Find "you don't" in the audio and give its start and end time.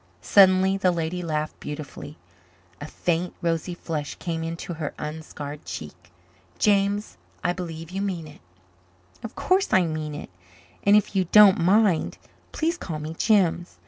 11.15-11.59